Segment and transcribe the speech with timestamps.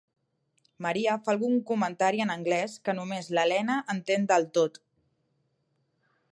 [0.85, 4.85] Maria fa algun comentari en anglès que només l'Elena entén del tot.